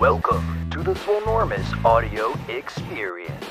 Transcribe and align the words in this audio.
Welcome 0.00 0.70
to 0.70 0.84
the 0.84 0.94
Swolenormous 0.94 1.84
Audio 1.84 2.38
Experience. 2.46 3.44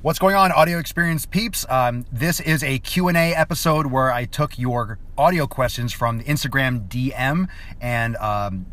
What's 0.00 0.20
going 0.20 0.36
on, 0.36 0.52
audio 0.52 0.78
experience 0.78 1.26
peeps? 1.26 1.66
Um, 1.68 2.06
this 2.12 2.38
is 2.38 2.62
a 2.62 2.78
Q&A 2.78 3.34
episode 3.34 3.86
where 3.86 4.12
I 4.12 4.26
took 4.26 4.60
your 4.60 5.00
audio 5.18 5.48
questions 5.48 5.92
from 5.92 6.18
the 6.18 6.24
Instagram 6.24 6.86
DM 6.86 7.48
and 7.80 8.14
um, 8.18 8.66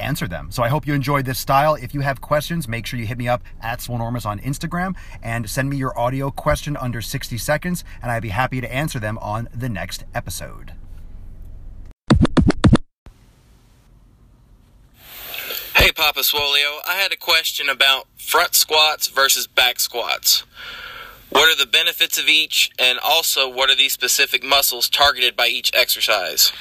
answered 0.00 0.30
them. 0.30 0.50
So 0.50 0.62
I 0.62 0.68
hope 0.68 0.86
you 0.86 0.94
enjoyed 0.94 1.24
this 1.24 1.38
style. 1.38 1.74
If 1.74 1.94
you 1.94 2.00
have 2.00 2.20
questions, 2.20 2.68
make 2.68 2.86
sure 2.86 2.98
you 2.98 3.06
hit 3.06 3.18
me 3.18 3.28
up 3.28 3.42
at 3.60 3.80
Swolenormous 3.80 4.26
on 4.26 4.38
Instagram 4.40 4.96
and 5.22 5.48
send 5.48 5.70
me 5.70 5.76
your 5.76 5.98
audio 5.98 6.30
question 6.30 6.76
under 6.76 7.00
60 7.00 7.38
seconds, 7.38 7.84
and 8.02 8.10
I'd 8.10 8.22
be 8.22 8.30
happy 8.30 8.60
to 8.60 8.72
answer 8.72 8.98
them 8.98 9.18
on 9.18 9.48
the 9.54 9.68
next 9.68 10.04
episode. 10.14 10.72
Hey, 15.76 15.92
Papa 15.92 16.20
Swolio, 16.20 16.80
I 16.86 16.96
had 16.96 17.12
a 17.12 17.16
question 17.16 17.68
about 17.68 18.08
front 18.18 18.54
squats 18.54 19.06
versus 19.06 19.46
back 19.46 19.78
squats. 19.78 20.44
What 21.30 21.48
are 21.48 21.56
the 21.56 21.70
benefits 21.70 22.18
of 22.18 22.28
each, 22.28 22.70
and 22.78 22.98
also 22.98 23.48
what 23.48 23.70
are 23.70 23.76
these 23.76 23.92
specific 23.92 24.42
muscles 24.42 24.88
targeted 24.88 25.36
by 25.36 25.46
each 25.46 25.70
exercise? 25.74 26.52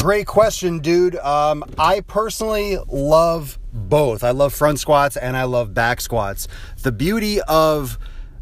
Great 0.00 0.26
question, 0.26 0.78
dude. 0.78 1.14
Um, 1.16 1.62
I 1.76 2.00
personally 2.00 2.78
love 2.88 3.58
both. 3.70 4.24
I 4.24 4.30
love 4.30 4.54
front 4.54 4.80
squats 4.80 5.14
and 5.18 5.36
I 5.36 5.44
love 5.44 5.74
back 5.74 6.00
squats. 6.00 6.48
The 6.82 6.90
beauty 6.90 7.42
of 7.42 7.98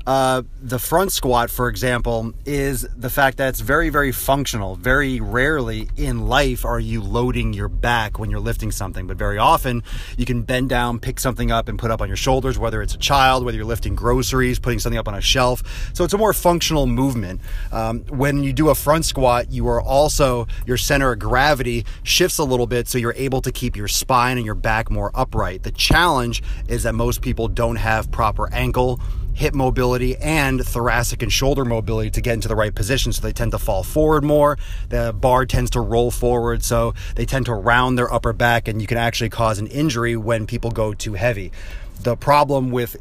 uh, 0.09 0.43
the 0.63 0.79
front 0.79 1.13
squat, 1.13 1.51
for 1.51 1.69
example, 1.69 2.33
is 2.47 2.89
the 2.97 3.11
fact 3.11 3.37
that 3.37 3.51
it's 3.51 3.61
very, 3.61 3.91
very 3.91 4.11
functional. 4.11 4.75
Very 4.75 5.21
rarely 5.21 5.91
in 5.99 6.29
life 6.29 6.65
are 6.65 6.81
you 6.81 7.03
loading 7.03 7.53
your 7.53 7.69
back 7.69 8.19
when 8.19 8.31
you're 8.31 8.41
lifting 8.41 8.73
something, 8.73 9.07
but 9.07 9.19
very 9.19 9.37
often 9.37 9.83
you 10.17 10.25
can 10.25 10.41
bend 10.41 10.71
down, 10.71 10.99
pick 10.99 11.21
something 11.21 11.53
up, 11.53 11.69
and 11.69 11.79
put 11.79 11.91
up 11.91 12.01
on 12.01 12.09
your 12.09 12.17
shoulders, 12.17 12.59
whether 12.59 12.81
it's 12.81 12.95
a 12.95 12.99
child, 12.99 13.45
whether 13.45 13.59
you're 13.59 13.67
lifting 13.67 13.95
groceries, 13.95 14.59
putting 14.59 14.79
something 14.79 14.99
up 14.99 15.09
on 15.09 15.15
a 15.15 15.21
shelf. 15.21 15.63
So 15.93 16.05
it's 16.05 16.15
a 16.15 16.19
more 16.19 16.33
functional 16.33 16.87
movement. 16.87 17.43
Um, 17.71 18.01
when 18.05 18.43
you 18.43 18.55
do 18.55 18.71
a 18.71 18.75
front 18.75 19.05
squat, 19.05 19.53
you 19.53 19.69
are 19.69 19.83
also, 19.83 20.47
your 20.65 20.79
center 20.79 21.13
of 21.13 21.19
gravity 21.19 21.85
shifts 22.03 22.39
a 22.39 22.45
little 22.45 22.67
bit, 22.67 22.89
so 22.89 22.97
you're 22.97 23.13
able 23.15 23.43
to 23.43 23.53
keep 23.53 23.77
your 23.77 23.89
spine 23.89 24.39
and 24.39 24.47
your 24.47 24.55
back 24.55 24.91
more 24.91 25.11
upright. 25.15 25.65
The 25.65 25.73
challenge 25.73 26.43
is 26.67 26.85
that 26.85 26.95
most 26.95 27.21
people 27.21 27.47
don't 27.47 27.77
have 27.77 28.11
proper 28.11 28.51
ankle 28.55 29.03
hip 29.39 29.55
mobility 29.55 30.17
and 30.17 30.67
thoracic 30.67 31.23
and 31.23 31.33
shoulder 31.33 31.65
mobility 31.65 32.11
to 32.11 32.21
get 32.21 32.35
into 32.35 32.49
the 32.49 32.57
right 32.57 32.75
position. 32.75 33.13
So 33.13 33.23
they 33.23 33.33
tend 33.33 33.53
to 33.53 33.59
fall 33.59 33.85
forward 33.85 34.25
more. 34.25 34.59
The 34.89 35.13
bar 35.13 35.47
tends 35.47 35.71
to 35.71 35.81
roll 35.81 36.11
forward. 36.11 36.65
So 36.65 36.93
they 37.15 37.25
tend 37.25 37.47
to 37.47 37.55
round 37.55 37.97
their 37.97 38.13
upper 38.13 38.33
back, 38.33 38.67
and 38.67 38.81
you 38.81 38.89
can 38.89 38.99
actually 38.99 39.31
cause 39.31 39.61
an 39.61 39.69
injury 39.69 40.17
when 40.17 40.47
people 40.47 40.73
go 40.73 40.93
too 40.93 41.15
heavy. 41.15 41.53
The 42.01 42.17
problem 42.17 42.71
with 42.71 42.97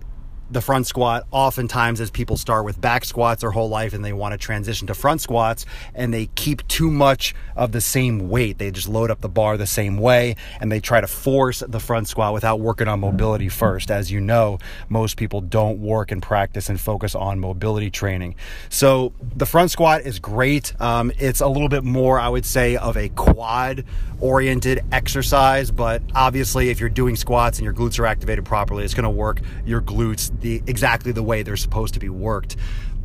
the 0.50 0.62
front 0.62 0.88
squat 0.88 1.26
oftentimes 1.32 2.00
as 2.00 2.10
people 2.10 2.38
start 2.38 2.66
with 2.66 2.80
back 2.80 3.06
squats 3.06 3.42
their 3.42 3.52
whole 3.52 3.70
life 3.70 3.94
and 3.94 4.04
they 4.04 4.14
want 4.14 4.32
to 4.32 4.38
transition 4.38 4.88
to 4.88 4.94
front 4.94 5.22
squats 5.22 5.66
and 5.94 6.14
they 6.14 6.28
keep 6.36 6.68
too 6.68 6.90
much 6.90 7.36
of 7.56 7.72
the 7.72 7.82
same 7.82 8.30
weight. 8.30 8.58
They 8.58 8.72
just 8.72 8.88
load 8.88 9.12
up 9.12 9.22
the 9.22 9.30
bar 9.30 9.58
the 9.58 9.68
same 9.68 9.98
way 9.98 10.36
and 10.60 10.72
they 10.72 10.80
try 10.80 11.02
to 11.02 11.08
force 11.08 11.64
the 11.68 11.80
front 11.80 12.08
squat 12.08 12.34
without 12.34 12.60
working 12.60 12.88
on 12.88 13.00
mobility 13.00 13.50
first. 13.50 13.92
As 13.92 14.12
you 14.12 14.20
know 14.20 14.60
most 14.90 15.18
people 15.18 15.42
don't 15.42 15.80
work 15.80 16.12
and 16.12 16.22
practice 16.22 16.70
and 16.70 16.80
focus 16.80 17.16
on 17.16 17.40
mobility 17.40 17.90
training. 17.90 18.36
So 18.70 19.14
the 19.36 19.46
front 19.46 19.72
squat 19.72 20.02
is 20.02 20.20
great. 20.20 20.80
Um, 20.82 21.12
it's 21.20 21.42
a 21.42 21.48
little 21.48 21.70
bit 21.70 21.84
more 21.84 22.20
i 22.20 22.30
would 22.30 22.46
say 22.46 22.76
of 22.78 22.96
a 22.98 23.10
quad 23.10 23.84
oriented 24.20 24.84
exercise 24.92 25.72
but 25.72 26.02
obviously 26.16 26.70
if 26.70 26.80
you're 26.80 26.90
doing 26.90 27.16
squats 27.16 27.58
and 27.58 27.66
your 27.66 27.74
glutes 27.74 28.00
are 28.00 28.06
activated 28.06 28.46
properly 28.46 28.84
it's 28.84 28.94
going 28.94 29.04
to 29.04 29.10
work. 29.10 29.42
Your 29.66 29.82
glutes 29.82 30.32
the 30.42 30.62
exactly 30.68 31.12
the 31.12 31.24
way 31.24 31.44
they're 31.44 31.58
supposed 31.58 31.94
to 31.96 32.00
be 32.00 32.10
worked. 32.10 32.56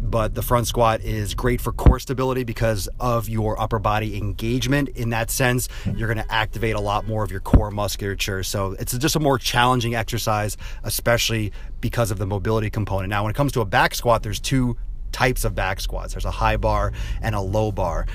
But 0.02 0.34
the 0.34 0.42
front 0.42 0.66
squat 0.66 1.00
is 1.02 1.32
great 1.34 1.60
for 1.60 1.72
core 1.72 2.00
stability 2.00 2.42
because 2.42 2.88
of 2.98 3.28
your 3.28 3.58
upper 3.60 3.78
body 3.78 4.18
engagement. 4.18 4.88
In 4.90 5.10
that 5.10 5.30
sense, 5.30 5.68
mm-hmm. 5.68 5.96
you're 5.96 6.12
going 6.12 6.24
to 6.24 6.32
activate 6.32 6.74
a 6.74 6.80
lot 6.80 7.06
more 7.06 7.22
of 7.22 7.30
your 7.30 7.40
core 7.40 7.70
musculature. 7.70 8.42
So 8.42 8.72
it's 8.80 8.98
just 8.98 9.14
a 9.14 9.20
more 9.20 9.38
challenging 9.38 9.94
exercise, 9.94 10.56
especially 10.82 11.52
because 11.80 12.10
of 12.10 12.18
the 12.18 12.26
mobility 12.26 12.68
component. 12.68 13.10
Now, 13.10 13.22
when 13.22 13.30
it 13.30 13.36
comes 13.36 13.52
to 13.52 13.60
a 13.60 13.64
back 13.64 13.94
squat, 13.94 14.24
there's 14.24 14.40
two 14.40 14.76
types 15.12 15.44
of 15.44 15.54
back 15.54 15.78
squats 15.78 16.14
there's 16.14 16.24
a 16.24 16.30
high 16.30 16.56
bar 16.56 16.92
and 17.20 17.34
a 17.34 17.40
low 17.40 17.70
bar. 17.70 18.06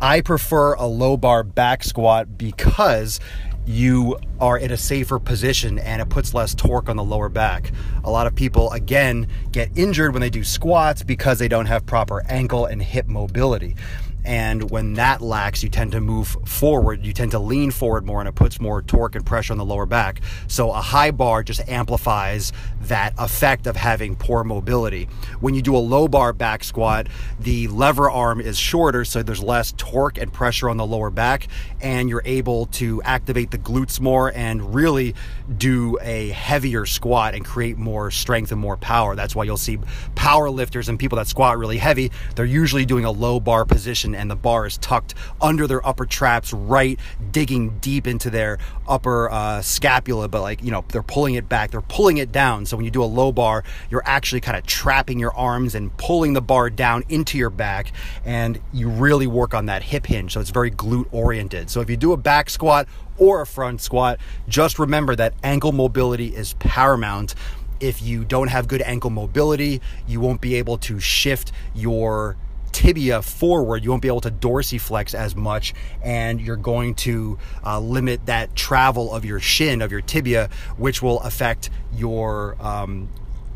I 0.00 0.20
prefer 0.20 0.74
a 0.74 0.86
low 0.86 1.16
bar 1.16 1.42
back 1.44 1.84
squat 1.84 2.36
because 2.36 3.20
you 3.66 4.18
are 4.40 4.58
in 4.58 4.70
a 4.72 4.76
safer 4.76 5.18
position 5.18 5.78
and 5.78 6.02
it 6.02 6.08
puts 6.08 6.34
less 6.34 6.54
torque 6.54 6.88
on 6.88 6.96
the 6.96 7.04
lower 7.04 7.28
back. 7.28 7.72
A 8.04 8.10
lot 8.10 8.26
of 8.26 8.34
people, 8.34 8.70
again, 8.72 9.28
get 9.52 9.70
injured 9.76 10.12
when 10.12 10.20
they 10.20 10.30
do 10.30 10.42
squats 10.42 11.02
because 11.02 11.38
they 11.38 11.48
don't 11.48 11.66
have 11.66 11.86
proper 11.86 12.24
ankle 12.28 12.66
and 12.66 12.82
hip 12.82 13.06
mobility. 13.06 13.76
And 14.24 14.70
when 14.70 14.94
that 14.94 15.20
lacks, 15.20 15.62
you 15.62 15.68
tend 15.68 15.92
to 15.92 16.00
move 16.00 16.36
forward. 16.44 17.04
You 17.04 17.12
tend 17.12 17.32
to 17.32 17.38
lean 17.38 17.70
forward 17.70 18.06
more, 18.06 18.20
and 18.20 18.28
it 18.28 18.34
puts 18.34 18.60
more 18.60 18.82
torque 18.82 19.16
and 19.16 19.26
pressure 19.26 19.52
on 19.52 19.58
the 19.58 19.64
lower 19.64 19.86
back. 19.86 20.20
So 20.46 20.70
a 20.70 20.80
high 20.80 21.10
bar 21.10 21.42
just 21.42 21.68
amplifies 21.68 22.52
that 22.82 23.14
effect 23.18 23.66
of 23.66 23.76
having 23.76 24.14
poor 24.16 24.44
mobility. 24.44 25.08
When 25.40 25.54
you 25.54 25.62
do 25.62 25.76
a 25.76 25.78
low 25.78 26.08
bar 26.08 26.32
back 26.32 26.64
squat, 26.64 27.08
the 27.40 27.68
lever 27.68 28.10
arm 28.10 28.40
is 28.40 28.58
shorter, 28.58 29.04
so 29.04 29.22
there's 29.22 29.42
less 29.42 29.72
torque 29.76 30.18
and 30.18 30.32
pressure 30.32 30.68
on 30.68 30.76
the 30.76 30.86
lower 30.86 31.10
back, 31.10 31.48
and 31.80 32.08
you're 32.08 32.22
able 32.24 32.66
to 32.66 33.02
activate 33.02 33.50
the 33.50 33.58
glutes 33.58 34.00
more 34.00 34.32
and 34.34 34.74
really 34.74 35.14
do 35.58 35.98
a 36.00 36.28
heavier 36.28 36.86
squat 36.86 37.34
and 37.34 37.44
create 37.44 37.76
more 37.76 38.10
strength 38.10 38.52
and 38.52 38.60
more 38.60 38.76
power. 38.76 39.16
That's 39.16 39.34
why 39.34 39.44
you'll 39.44 39.56
see 39.56 39.78
power 40.14 40.50
lifters 40.50 40.88
and 40.88 40.98
people 40.98 41.16
that 41.16 41.26
squat 41.26 41.58
really 41.58 41.78
heavy, 41.78 42.10
they're 42.36 42.44
usually 42.44 42.84
doing 42.84 43.04
a 43.04 43.10
low 43.10 43.40
bar 43.40 43.64
position 43.64 44.11
and 44.14 44.30
the 44.30 44.36
bar 44.36 44.66
is 44.66 44.78
tucked 44.78 45.14
under 45.40 45.66
their 45.66 45.86
upper 45.86 46.06
traps, 46.06 46.52
right, 46.52 46.98
digging 47.30 47.78
deep 47.80 48.06
into 48.06 48.30
their 48.30 48.58
upper 48.88 49.30
uh, 49.30 49.62
scapula, 49.62 50.28
but 50.28 50.42
like, 50.42 50.62
you 50.62 50.70
know, 50.70 50.84
they're 50.88 51.02
pulling 51.02 51.34
it 51.34 51.48
back, 51.48 51.70
they're 51.70 51.80
pulling 51.80 52.18
it 52.18 52.32
down. 52.32 52.66
So 52.66 52.76
when 52.76 52.84
you 52.84 52.90
do 52.90 53.02
a 53.02 53.06
low 53.06 53.32
bar, 53.32 53.64
you're 53.90 54.02
actually 54.04 54.40
kind 54.40 54.56
of 54.56 54.66
trapping 54.66 55.18
your 55.18 55.34
arms 55.34 55.74
and 55.74 55.96
pulling 55.96 56.32
the 56.32 56.42
bar 56.42 56.70
down 56.70 57.04
into 57.08 57.38
your 57.38 57.50
back, 57.50 57.92
and 58.24 58.60
you 58.72 58.88
really 58.88 59.26
work 59.26 59.54
on 59.54 59.66
that 59.66 59.82
hip 59.82 60.06
hinge. 60.06 60.32
So 60.32 60.40
it's 60.40 60.50
very 60.50 60.70
glute 60.70 61.08
oriented. 61.12 61.70
So 61.70 61.80
if 61.80 61.90
you 61.90 61.96
do 61.96 62.12
a 62.12 62.16
back 62.16 62.50
squat 62.50 62.88
or 63.18 63.40
a 63.40 63.46
front 63.46 63.80
squat, 63.80 64.18
just 64.48 64.78
remember 64.78 65.14
that 65.16 65.34
ankle 65.42 65.72
mobility 65.72 66.34
is 66.34 66.54
paramount 66.54 67.34
if 67.82 68.00
you 68.00 68.24
don't 68.24 68.46
have 68.46 68.68
good 68.68 68.80
ankle 68.82 69.10
mobility, 69.10 69.80
you 70.06 70.20
won't 70.20 70.40
be 70.40 70.54
able 70.54 70.78
to 70.78 71.00
shift 71.00 71.50
your 71.74 72.36
tibia 72.72 73.22
forward, 73.22 73.84
you 73.84 73.90
won't 73.90 74.02
be 74.02 74.08
able 74.08 74.20
to 74.22 74.30
dorsiflex 74.30 75.14
as 75.14 75.36
much, 75.36 75.74
and 76.02 76.40
you're 76.40 76.56
going 76.56 76.94
to 76.96 77.38
uh, 77.64 77.78
limit 77.78 78.26
that 78.26 78.56
travel 78.56 79.14
of 79.14 79.24
your 79.24 79.40
shin, 79.40 79.82
of 79.82 79.92
your 79.92 80.00
tibia, 80.00 80.50
which 80.76 81.02
will 81.02 81.20
affect 81.20 81.70
your 81.94 82.56
um, 82.60 83.08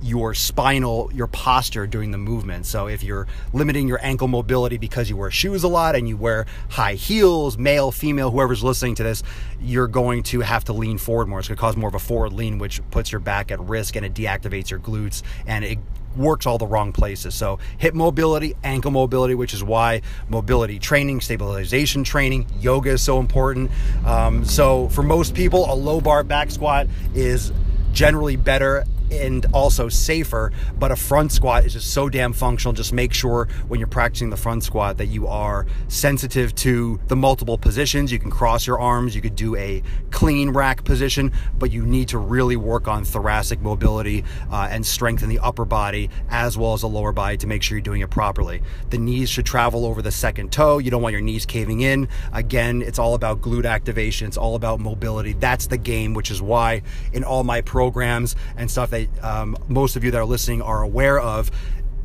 your 0.03 0.35
spinal, 0.35 1.11
your 1.13 1.27
posture 1.27 1.87
during 1.87 2.11
the 2.11 2.19
movement. 2.19 2.67
So 2.67 2.87
if 2.87 3.03
you're 3.03 3.27
limiting 3.53 3.89
your 3.89 3.99
ankle 4.05 4.29
mobility 4.29 4.79
because 4.79 5.09
you 5.09 5.17
wear 5.17 5.31
shoes 5.31 5.65
a 5.65 5.69
lot 5.69 5.97
and 5.97 6.09
you 6.09 6.17
wear 6.17 6.47
high 6.69 6.95
heels, 6.95 7.57
male, 7.59 7.91
female, 7.91 8.31
whoever's 8.31 8.63
listening 8.63 8.95
to 8.97 9.03
this, 9.03 9.23
you're 9.61 9.89
going 9.89 10.23
to 10.25 10.41
have 10.41 10.65
to 10.65 10.73
lean 10.73 10.99
forward 10.99 11.29
more. 11.29 11.39
It's 11.39 11.49
going 11.49 11.57
to 11.57 11.61
cause 11.61 11.77
more 11.77 11.89
of 11.89 11.95
a 11.95 11.99
forward 11.99 12.33
lean, 12.33 12.59
which 12.59 12.81
puts 12.91 13.11
your 13.11 13.21
back 13.21 13.51
at 13.51 13.61
risk 13.61 13.97
and 13.97 14.05
it 14.05 14.15
deactivates 14.15 14.71
your 14.71 14.81
glutes 14.81 15.23
and 15.47 15.65
it 15.65 15.79
works 16.17 16.47
all 16.47 16.59
the 16.59 16.67
wrong 16.67 16.93
places. 16.93 17.35
So, 17.35 17.59
hip 17.79 17.95
mobility, 17.95 18.55
ankle 18.65 18.91
mobility, 18.91 19.35
which 19.35 19.55
is 19.55 19.63
why 19.63 20.03
mobility 20.29 20.79
training, 20.79 21.21
stabilization 21.21 22.05
training, 22.05 22.47
yoga 22.61 22.91
is 22.91 23.03
so 23.03 23.19
important. 23.19 23.71
Um, 24.05 24.45
so, 24.45 24.89
for 24.89 25.03
most 25.03 25.35
people, 25.35 25.71
a 25.71 25.75
low 25.75 26.01
bar 26.01 26.25
back 26.25 26.51
squat 26.51 26.87
is 27.15 27.53
generally 27.93 28.37
better 28.37 28.85
and 29.11 29.47
also 29.53 29.89
safer. 29.89 30.53
But 30.79 30.91
a 30.91 30.97
front 30.97 31.33
squat 31.33 31.65
is 31.65 31.73
just 31.73 31.93
so 31.93 32.09
damn 32.09 32.33
functional. 32.33 32.73
Just 32.73 32.93
make 32.93 33.13
sure 33.13 33.49
when 33.69 33.81
you're 33.81 33.87
practicing 33.87 34.31
the 34.31 34.37
front 34.37 34.65
squat 34.65 34.99
that 34.99 35.07
you 35.07 35.27
are 35.27 35.67
sensitive 35.89 36.55
to 36.57 37.01
the 37.09 37.17
multiple 37.17 37.59
positions. 37.59 38.13
You 38.13 38.19
can 38.19 38.31
cross 38.31 38.67
your 38.67 38.79
arms, 38.79 39.15
you 39.15 39.23
could 39.23 39.37
do 39.37 39.57
a 39.57 39.83
clean 40.11 40.51
rack 40.51 40.85
position, 40.85 41.33
but 41.59 41.71
you 41.71 41.85
need 41.85 42.09
to 42.09 42.19
really 42.19 42.57
work 42.57 42.89
on 42.89 43.05
thoracic 43.05 43.61
mobility 43.61 44.25
uh, 44.51 44.69
and 44.71 44.85
strengthen 44.85 45.29
the 45.29 45.39
upper 45.39 45.65
body 45.65 46.11
as 46.31 46.57
well 46.59 46.73
as 46.73 46.81
the 46.81 46.89
lower 46.89 47.13
body 47.13 47.37
to 47.37 47.47
make 47.47 47.63
sure 47.63 47.77
you're 47.77 47.83
doing 47.83 48.01
it 48.01 48.11
properly. 48.11 48.63
The 48.91 48.99
knees 48.99 49.31
should 49.31 49.47
travel 49.47 49.85
over 49.85 50.03
the 50.03 50.11
second 50.11 50.53
toe. 50.53 50.79
You 50.79 50.91
don't 50.91 51.03
want 51.03 51.13
your 51.13 51.21
knees 51.21 51.47
caving 51.47 51.81
in. 51.81 52.09
Again, 52.33 52.83
it's 52.83 52.99
all 52.99 53.15
about 53.15 53.41
glute 53.41 53.67
activation, 53.67 54.27
it's 54.27 54.37
all 54.37 54.55
about 54.55 54.81
mobility. 54.81 55.33
That's 55.35 55.67
the 55.67 55.79
game, 55.79 56.15
which 56.15 56.31
is 56.31 56.41
why 56.43 56.83
in 57.13 57.25
all 57.25 57.45
my 57.45 57.61
programs 57.61 58.37
and 58.57 58.71
stuff 58.71 58.93
um, 59.23 59.57
most 59.69 59.97
of 59.97 60.05
you 60.05 60.11
that 60.11 60.19
are 60.19 60.25
listening 60.25 60.63
are 60.63 60.83
aware 60.83 61.21
of 61.21 61.51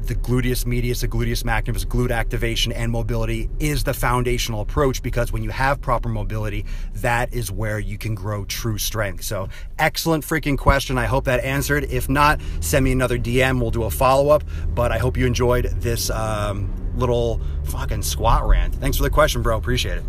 the 0.06 0.16
gluteus 0.16 0.66
medius, 0.66 1.02
the 1.02 1.08
gluteus 1.08 1.46
maximus, 1.46 1.86
glute 1.86 2.12
activation, 2.12 2.72
and 2.72 2.92
mobility 2.92 3.50
is 3.60 3.84
the 3.84 3.94
foundational 3.94 4.62
approach 4.62 5.02
because 5.04 5.32
when 5.32 5.44
you 5.44 5.50
have 5.50 5.80
proper 5.80 6.10
mobility, 6.10 6.66
that 6.96 7.34
is 7.34 7.52
where 7.52 7.80
you 7.80 7.98
can 7.98 8.16
grow 8.16 8.46
true 8.46 8.78
strength. 8.78 9.24
So, 9.24 9.50
excellent 9.78 10.24
freaking 10.24 10.58
question. 10.58 10.98
I 10.98 11.06
hope 11.06 11.26
that 11.26 11.44
answered. 11.44 11.86
If 11.86 12.10
not, 12.10 12.42
send 12.60 12.84
me 12.84 12.92
another 12.92 13.18
DM. 13.18 13.62
We'll 13.62 13.72
do 13.72 13.84
a 13.84 13.90
follow 13.92 14.30
up. 14.30 14.44
But 14.74 14.92
I 14.92 14.98
hope 14.98 15.18
you 15.18 15.26
enjoyed 15.26 15.66
this 15.66 16.10
um, 16.10 16.74
little 16.96 17.42
fucking 17.66 18.02
squat 18.02 18.48
rant. 18.48 18.76
Thanks 18.76 18.98
for 18.98 19.04
the 19.04 19.10
question, 19.10 19.42
bro. 19.42 19.58
Appreciate 19.58 20.00
it. 20.00 20.04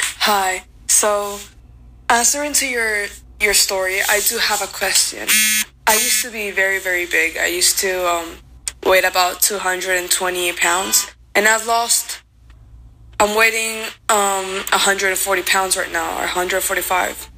Hi. 0.00 0.64
So, 0.86 1.38
answering 2.08 2.52
to 2.54 2.66
your 2.66 3.06
your 3.42 3.54
story, 3.54 3.98
I 4.08 4.20
do 4.28 4.38
have 4.38 4.62
a 4.62 4.66
question. 4.66 5.26
I 5.86 5.94
used 5.94 6.22
to 6.22 6.30
be 6.30 6.50
very, 6.50 6.78
very 6.78 7.06
big. 7.06 7.36
I 7.36 7.46
used 7.46 7.78
to 7.80 8.08
um, 8.08 8.36
weight 8.84 9.04
about 9.04 9.40
220 9.40 10.52
pounds, 10.52 11.12
and 11.34 11.48
I've 11.48 11.66
lost. 11.66 12.22
I'm 13.18 13.36
weighing 13.36 13.84
um, 14.08 14.46
140 14.70 15.42
pounds 15.42 15.76
right 15.76 15.92
now, 15.92 16.16
or 16.16 16.26
145. 16.26 17.30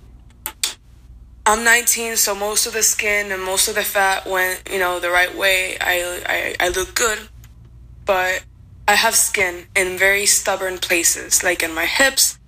I'm 1.46 1.64
19, 1.64 2.16
so 2.16 2.34
most 2.34 2.66
of 2.66 2.72
the 2.72 2.82
skin 2.82 3.30
and 3.32 3.42
most 3.42 3.68
of 3.68 3.74
the 3.74 3.82
fat 3.82 4.26
went, 4.26 4.68
you 4.70 4.78
know, 4.78 4.98
the 4.98 5.10
right 5.10 5.34
way. 5.34 5.76
I, 5.78 6.56
I, 6.60 6.66
I 6.66 6.68
look 6.68 6.94
good, 6.94 7.18
but 8.06 8.44
I 8.88 8.94
have 8.94 9.14
skin 9.14 9.66
in 9.76 9.98
very 9.98 10.26
stubborn 10.26 10.78
places, 10.78 11.42
like 11.42 11.62
in 11.62 11.74
my 11.74 11.86
hips, 11.86 12.38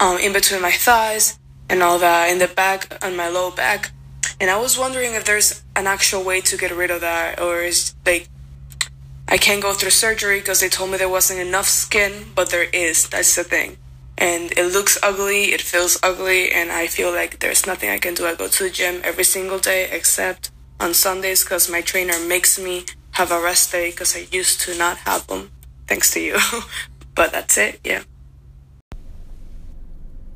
um, 0.00 0.18
in 0.18 0.32
between 0.32 0.60
my 0.60 0.72
thighs, 0.72 1.38
and 1.72 1.82
all 1.82 1.98
that, 1.98 2.30
in 2.30 2.38
the 2.38 2.48
back, 2.48 3.02
on 3.02 3.16
my 3.16 3.28
low 3.28 3.50
back. 3.50 3.92
And 4.38 4.50
I 4.50 4.60
was 4.60 4.78
wondering 4.78 5.14
if 5.14 5.24
there's 5.24 5.62
an 5.74 5.86
actual 5.86 6.22
way 6.22 6.42
to 6.42 6.56
get 6.58 6.70
rid 6.70 6.90
of 6.90 7.00
that, 7.00 7.40
or 7.40 7.62
is 7.62 7.94
like 8.04 8.28
I 9.26 9.38
can't 9.38 9.62
go 9.62 9.72
through 9.72 9.90
surgery 9.90 10.38
because 10.40 10.60
they 10.60 10.68
told 10.68 10.90
me 10.90 10.98
there 10.98 11.08
wasn't 11.08 11.40
enough 11.40 11.66
skin, 11.66 12.26
but 12.34 12.50
there 12.50 12.68
is. 12.74 13.08
That's 13.08 13.34
the 13.34 13.44
thing. 13.44 13.78
And 14.18 14.52
it 14.52 14.70
looks 14.70 14.98
ugly, 15.02 15.52
it 15.56 15.62
feels 15.62 15.98
ugly, 16.02 16.52
and 16.52 16.70
I 16.70 16.86
feel 16.86 17.10
like 17.10 17.40
there's 17.40 17.66
nothing 17.66 17.88
I 17.88 17.98
can 17.98 18.12
do. 18.12 18.26
I 18.26 18.34
go 18.34 18.48
to 18.48 18.64
the 18.64 18.70
gym 18.70 19.00
every 19.02 19.24
single 19.24 19.58
day 19.58 19.88
except 19.90 20.50
on 20.78 20.92
Sundays 20.92 21.42
because 21.42 21.70
my 21.70 21.80
trainer 21.80 22.18
makes 22.28 22.58
me 22.58 22.84
have 23.12 23.32
a 23.32 23.40
rest 23.42 23.72
day 23.72 23.90
because 23.90 24.14
I 24.14 24.26
used 24.30 24.60
to 24.62 24.76
not 24.76 24.98
have 24.98 25.26
them, 25.26 25.50
thanks 25.88 26.12
to 26.12 26.20
you. 26.20 26.36
but 27.14 27.32
that's 27.32 27.56
it, 27.56 27.80
yeah. 27.82 28.02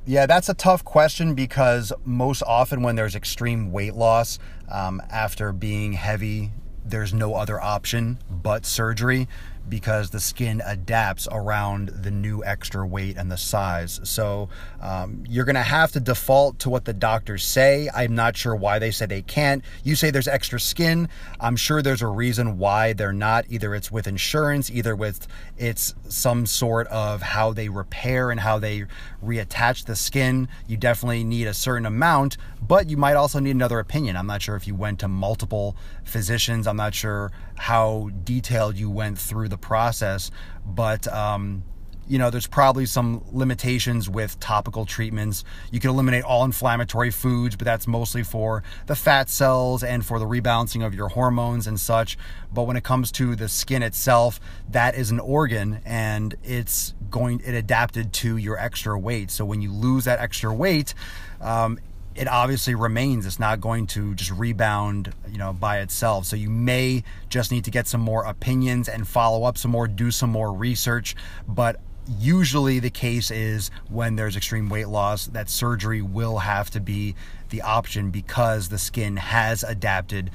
Yeah, 0.09 0.27
that's 0.27 0.49
a 0.49 0.55
tough 0.55 0.85
question 0.85 1.35
because 1.35 1.93
most 2.05 2.41
often 2.47 2.83
when 2.83 2.95
there's 2.95 3.17
extreme 3.17 3.73
weight 3.73 3.95
loss 3.95 4.39
um, 4.71 5.03
after 5.11 5.53
being 5.53 5.95
heavy, 5.95 6.53
there's 6.85 7.13
no 7.13 7.35
other 7.35 7.61
option 7.61 8.19
but 8.31 8.65
surgery 8.65 9.27
because 9.69 10.11
the 10.11 10.21
skin 10.21 10.63
adapts 10.65 11.27
around 11.31 11.89
the 11.89 12.11
new 12.11 12.45
extra 12.45 12.87
weight 12.87 13.17
and 13.17 13.31
the 13.31 13.37
size. 13.37 14.01
So 14.05 14.49
um, 14.81 15.25
you're 15.29 15.45
going 15.45 15.57
to 15.57 15.63
have 15.63 15.93
to 15.93 16.01
default 16.01 16.59
to 16.61 16.71
what 16.71 16.85
the 16.85 16.93
doctors 16.93 17.45
say. 17.45 17.89
I'm 17.95 18.15
not 18.15 18.37
sure 18.37 18.55
why 18.55 18.79
they 18.79 18.91
say 18.91 19.07
they 19.07 19.23
can't. 19.23 19.65
You 19.83 19.97
say 19.97 20.11
there's 20.11 20.29
extra 20.29 20.61
skin. 20.61 21.09
I'm 21.41 21.57
sure 21.57 21.83
there's 21.83 22.03
a 22.03 22.07
reason 22.07 22.59
why 22.59 22.93
they're 22.93 23.13
not. 23.13 23.47
Either 23.49 23.75
it's 23.75 23.91
with 23.91 24.07
insurance, 24.07 24.71
either 24.71 24.95
with 24.95 25.27
it's 25.57 25.95
some 26.09 26.47
sort 26.47 26.87
of 26.89 27.23
how 27.23 27.53
they 27.53 27.69
repair 27.69 28.31
and 28.31 28.41
how 28.41 28.59
they 28.59 28.85
reattach 29.25 29.85
the 29.87 29.97
skin. 29.97 30.49
You 30.67 30.77
definitely 30.77 31.25
need 31.25 31.47
a 31.47 31.55
certain 31.55 31.87
amount, 31.87 32.37
but 32.67 32.89
you 32.89 32.97
might 32.97 33.15
also 33.15 33.39
need 33.39 33.51
another 33.51 33.79
opinion. 33.79 34.17
I'm 34.17 34.27
not 34.27 34.43
sure 34.43 34.57
if 34.57 34.67
you 34.67 34.75
went 34.75 35.01
to 35.01 35.09
multiple 35.09 35.77
physicians. 36.07 36.67
I'm 36.67 36.77
not 36.77 36.95
sure 36.95 37.31
how 37.57 38.11
detailed 38.25 38.77
you 38.77 38.91
went 38.91 39.19
through 39.19 39.49
the 39.49 39.59
process, 39.59 40.31
but 40.65 41.07
um, 41.13 41.65
you 42.09 42.19
know, 42.19 42.31
there's 42.31 42.47
probably 42.47 42.87
some 42.87 43.25
limitations 43.33 44.09
with 44.09 44.39
topical 44.39 44.87
treatments. 44.87 45.45
You 45.73 45.81
can 45.81 45.91
eliminate 45.91 46.25
all 46.25 46.45
inflammatory 46.45 47.11
foods, 47.11 47.57
but 47.57 47.65
that's 47.65 47.87
mostly 47.87 48.23
for 48.23 48.63
the 48.87 48.95
fat 48.95 49.29
cells 49.29 49.83
and 49.83 50.07
for 50.07 50.19
the 50.19 50.25
rebalancing 50.25 50.87
of 50.87 50.95
your 50.95 51.09
hormones 51.09 51.67
and 51.67 51.79
such. 51.79 52.17
But 52.53 52.65
when 52.65 52.77
it 52.77 52.85
comes 52.85 53.11
to 53.13 53.35
the 53.35 53.49
skin 53.49 53.83
itself, 53.83 54.41
that 54.71 54.95
is 54.95 55.11
an 55.11 55.19
organ 55.19 55.81
and 55.85 56.37
it's 56.45 56.95
going, 57.11 57.41
it 57.45 57.55
adapted 57.55 58.13
to 58.15 58.37
your 58.37 58.57
extra 58.57 58.99
weight. 58.99 59.31
So 59.31 59.45
when 59.45 59.61
you 59.61 59.73
lose 59.73 60.05
that 60.05 60.21
extra 60.21 60.55
weight, 60.55 60.95
um, 61.41 61.79
it 62.17 62.29
obviously 62.29 62.75
remains. 62.75 63.27
It's 63.27 63.39
not 63.39 63.61
going 63.61 63.87
to 63.89 64.15
just 64.15 64.31
rebound, 64.31 65.13
you 65.31 65.39
know, 65.39 65.53
by 65.53 65.81
itself. 65.81 66.25
So 66.25 66.35
you 66.37 66.49
may 66.49 67.05
just 67.29 67.53
need 67.53 67.65
to 67.65 67.71
get 67.71 67.87
some 67.87 68.01
more 68.01 68.25
opinions 68.25 68.89
and 68.89 69.07
follow 69.07 69.45
up 69.45 69.59
some 69.59 69.71
more, 69.71 69.87
do 69.87 70.11
some 70.11 70.31
more 70.31 70.53
research. 70.53 71.15
But 71.47 71.79
usually 72.19 72.79
the 72.79 72.91
case 72.91 73.31
is 73.31 73.71
when 73.89 74.17
there's 74.17 74.37
extreme 74.37 74.69
weight 74.69 74.89
loss 74.89 75.27
that 75.27 75.51
surgery 75.51 76.01
will 76.01 76.39
have 76.39 76.71
to 76.71 76.81
be 76.81 77.15
the 77.51 77.63
option 77.63 78.11
because 78.11 78.69
the 78.69 78.79
skin 78.79 79.17
has 79.17 79.63
adapted 79.63 80.31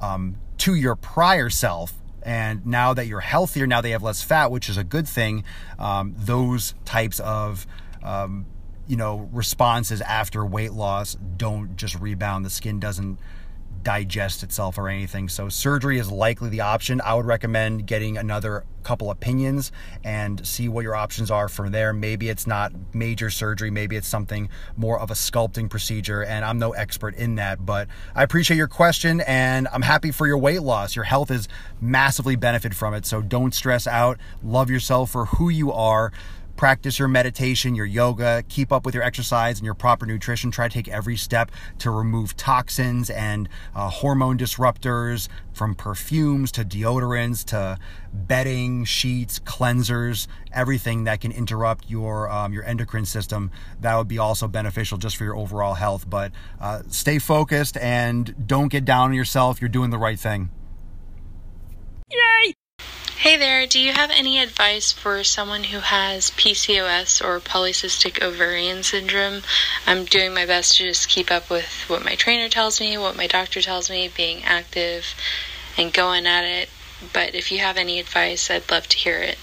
um, 0.00 0.36
to 0.58 0.74
your 0.74 0.94
prior 0.94 1.50
self 1.50 1.92
and 2.22 2.66
now 2.66 2.92
that 2.92 3.06
you're 3.06 3.20
healthier 3.20 3.66
now 3.66 3.80
they 3.80 3.90
have 3.90 4.02
less 4.02 4.22
fat 4.22 4.50
which 4.50 4.68
is 4.68 4.76
a 4.76 4.84
good 4.84 5.08
thing 5.08 5.42
um, 5.78 6.14
those 6.18 6.74
types 6.84 7.18
of 7.20 7.66
um, 8.02 8.44
you 8.86 8.96
know 8.96 9.28
responses 9.32 10.00
after 10.00 10.44
weight 10.44 10.72
loss 10.72 11.16
don't 11.36 11.76
just 11.76 11.98
rebound. 12.00 12.44
The 12.44 12.50
skin 12.50 12.80
doesn't 12.80 13.18
digest 13.86 14.42
itself 14.42 14.78
or 14.78 14.88
anything. 14.88 15.28
So 15.28 15.48
surgery 15.48 16.00
is 16.00 16.10
likely 16.10 16.48
the 16.48 16.62
option. 16.62 17.00
I 17.00 17.14
would 17.14 17.24
recommend 17.24 17.86
getting 17.86 18.18
another 18.18 18.64
couple 18.82 19.12
opinions 19.12 19.70
and 20.02 20.44
see 20.44 20.68
what 20.68 20.82
your 20.82 20.96
options 20.96 21.30
are 21.30 21.48
from 21.48 21.70
there. 21.70 21.92
Maybe 21.92 22.28
it's 22.28 22.48
not 22.48 22.72
major 22.92 23.30
surgery. 23.30 23.70
Maybe 23.70 23.94
it's 23.94 24.08
something 24.08 24.48
more 24.76 24.98
of 24.98 25.12
a 25.12 25.14
sculpting 25.14 25.70
procedure 25.70 26.24
and 26.24 26.44
i'm 26.44 26.58
no 26.58 26.72
expert 26.72 27.14
in 27.14 27.36
that 27.36 27.64
but 27.64 27.88
i 28.14 28.22
appreciate 28.22 28.56
your 28.56 28.68
question 28.68 29.20
and 29.22 29.68
i'm 29.72 29.82
happy 29.82 30.10
for 30.10 30.26
your 30.26 30.38
weight 30.38 30.62
loss. 30.62 30.96
Your 30.96 31.04
health 31.04 31.30
is 31.30 31.46
massively 31.80 32.34
benefited 32.34 32.76
from 32.76 32.92
it 32.92 33.06
so 33.06 33.22
don't 33.22 33.54
stress 33.54 33.86
out. 33.86 34.18
Love 34.42 34.68
yourself 34.68 35.10
for 35.10 35.26
who 35.26 35.48
you 35.48 35.70
are 35.72 36.12
practice 36.56 36.98
your 36.98 37.08
meditation, 37.08 37.74
your 37.74 37.86
yoga, 37.86 38.42
keep 38.48 38.72
up 38.72 38.84
with 38.84 38.94
your 38.94 39.04
exercise 39.04 39.58
and 39.58 39.64
your 39.64 39.74
proper 39.74 40.06
nutrition. 40.06 40.50
Try 40.50 40.68
to 40.68 40.74
take 40.74 40.88
every 40.88 41.16
step 41.16 41.50
to 41.78 41.90
remove 41.90 42.36
toxins 42.36 43.10
and 43.10 43.48
uh, 43.74 43.88
hormone 43.88 44.38
disruptors 44.38 45.28
from 45.52 45.74
perfumes 45.74 46.50
to 46.52 46.64
deodorants 46.64 47.44
to 47.46 47.78
bedding, 48.12 48.84
sheets, 48.84 49.38
cleansers, 49.38 50.26
everything 50.52 51.04
that 51.04 51.20
can 51.20 51.32
interrupt 51.32 51.88
your 51.88 52.30
um, 52.30 52.52
your 52.52 52.64
endocrine 52.64 53.06
system. 53.06 53.50
That 53.80 53.96
would 53.96 54.08
be 54.08 54.18
also 54.18 54.48
beneficial 54.48 54.98
just 54.98 55.16
for 55.16 55.24
your 55.24 55.36
overall 55.36 55.74
health. 55.74 56.08
But 56.08 56.32
uh, 56.60 56.82
stay 56.88 57.18
focused 57.18 57.76
and 57.76 58.46
don't 58.46 58.68
get 58.68 58.84
down 58.84 59.10
on 59.10 59.14
yourself. 59.14 59.60
You're 59.60 59.68
doing 59.68 59.90
the 59.90 59.98
right 59.98 60.18
thing. 60.18 60.50
Hey 63.26 63.36
there, 63.36 63.66
do 63.66 63.80
you 63.80 63.92
have 63.92 64.12
any 64.12 64.38
advice 64.38 64.92
for 64.92 65.24
someone 65.24 65.64
who 65.64 65.80
has 65.80 66.30
PCOS 66.30 67.20
or 67.20 67.40
polycystic 67.40 68.22
ovarian 68.22 68.84
syndrome? 68.84 69.42
I'm 69.84 70.04
doing 70.04 70.32
my 70.32 70.46
best 70.46 70.76
to 70.76 70.84
just 70.84 71.08
keep 71.08 71.28
up 71.28 71.50
with 71.50 71.66
what 71.88 72.04
my 72.04 72.14
trainer 72.14 72.48
tells 72.48 72.80
me, 72.80 72.96
what 72.96 73.16
my 73.16 73.26
doctor 73.26 73.60
tells 73.60 73.90
me, 73.90 74.08
being 74.16 74.44
active 74.44 75.16
and 75.76 75.92
going 75.92 76.24
at 76.24 76.44
it. 76.44 76.68
But 77.12 77.34
if 77.34 77.50
you 77.50 77.58
have 77.58 77.76
any 77.76 77.98
advice, 77.98 78.48
I'd 78.48 78.70
love 78.70 78.86
to 78.90 78.96
hear 78.96 79.18
it. 79.18 79.38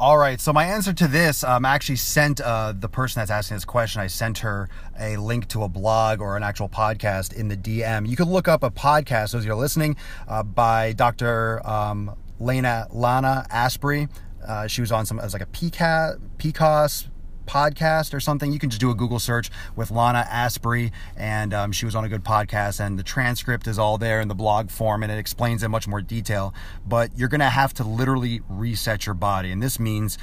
All 0.00 0.16
right. 0.16 0.40
So 0.40 0.52
my 0.52 0.64
answer 0.64 0.92
to 0.92 1.08
this, 1.08 1.42
um, 1.42 1.64
actually 1.64 1.96
sent 1.96 2.40
uh, 2.40 2.72
the 2.72 2.88
person 2.88 3.18
that's 3.20 3.32
asking 3.32 3.56
this 3.56 3.64
question. 3.64 4.00
I 4.00 4.06
sent 4.06 4.38
her 4.38 4.68
a 4.96 5.16
link 5.16 5.48
to 5.48 5.64
a 5.64 5.68
blog 5.68 6.20
or 6.20 6.36
an 6.36 6.44
actual 6.44 6.68
podcast 6.68 7.32
in 7.32 7.48
the 7.48 7.56
DM. 7.56 8.08
You 8.08 8.14
can 8.14 8.30
look 8.30 8.46
up 8.46 8.62
a 8.62 8.70
podcast 8.70 9.34
as 9.34 9.44
you're 9.44 9.56
listening 9.56 9.96
uh, 10.28 10.44
by 10.44 10.92
Dr. 10.92 11.66
Um, 11.68 12.14
Lena 12.38 12.86
Lana 12.92 13.44
Asprey. 13.50 14.06
Uh, 14.46 14.68
she 14.68 14.80
was 14.80 14.92
on 14.92 15.04
some 15.04 15.18
as 15.18 15.32
like 15.32 15.42
a 15.42 15.46
PCAS, 15.46 16.20
PCOS 16.38 17.08
podcast 17.48 18.14
or 18.14 18.20
something. 18.20 18.52
You 18.52 18.58
can 18.58 18.70
just 18.70 18.80
do 18.80 18.90
a 18.90 18.94
Google 18.94 19.18
search 19.18 19.50
with 19.74 19.90
Lana 19.90 20.26
Asprey, 20.30 20.92
and 21.16 21.52
um, 21.54 21.72
she 21.72 21.84
was 21.84 21.94
on 21.94 22.04
a 22.04 22.08
good 22.08 22.24
podcast. 22.24 22.78
And 22.78 22.98
the 22.98 23.02
transcript 23.02 23.66
is 23.66 23.78
all 23.78 23.98
there 23.98 24.20
in 24.20 24.28
the 24.28 24.34
blog 24.34 24.70
form, 24.70 25.02
and 25.02 25.10
it 25.10 25.18
explains 25.18 25.62
in 25.62 25.70
much 25.70 25.88
more 25.88 26.02
detail. 26.02 26.54
But 26.86 27.10
you're 27.16 27.28
going 27.28 27.40
to 27.40 27.46
have 27.46 27.74
to 27.74 27.84
literally 27.84 28.42
reset 28.48 29.06
your 29.06 29.14
body, 29.14 29.50
and 29.50 29.62
this 29.62 29.80
means 29.80 30.18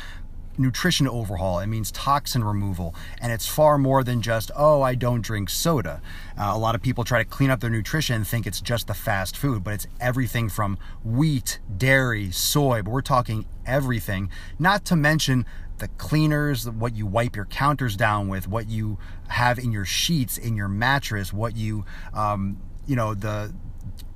nutrition 0.58 1.08
overhaul. 1.08 1.60
It 1.60 1.67
means 1.67 1.91
toxin 1.91 2.44
removal. 2.44 2.96
And 3.22 3.32
it's 3.32 3.48
far 3.48 3.77
more 3.77 4.03
than 4.03 4.22
just, 4.22 4.51
oh, 4.55 4.82
I 4.82 4.96
don't 4.96 5.22
drink 5.22 5.50
soda. 5.50 6.01
Uh, 6.38 6.51
a 6.53 6.58
lot 6.58 6.75
of 6.75 6.82
people 6.82 7.03
try 7.03 7.20
to 7.20 7.29
clean 7.29 7.50
up 7.50 7.60
their 7.60 7.70
nutrition 7.70 8.15
and 8.15 8.27
think 8.27 8.48
it's 8.48 8.62
just 8.62 8.88
the 8.88 8.94
fast 8.94 9.36
food, 9.36 9.63
but 9.63 9.74
it's 9.74 9.88
everything 10.00 10.50
from 10.50 10.77
wheat, 11.03 11.60
dairy, 11.77 12.32
soy, 12.32 12.82
but 12.82 12.91
we're 12.91 13.01
talking 13.01 13.46
everything. 13.65 14.29
Not 14.60 14.86
to 14.86 14.96
mention 14.96 15.46
the 15.77 15.88
cleaners, 15.89 16.70
what 16.70 16.96
you 16.96 17.05
wipe 17.05 17.36
your 17.36 17.46
counters 17.46 17.96
down 17.96 18.27
with, 18.27 18.48
what 18.48 18.70
you 18.70 18.98
have 19.27 19.60
in 19.60 19.72
your 19.72 19.86
sheets, 19.86 20.38
in 20.38 20.55
your 20.55 20.67
mattress, 20.67 21.34
what 21.34 21.55
you, 21.55 21.86
um, 22.13 22.58
you 22.88 22.96
know, 22.96 23.13
the 23.13 23.53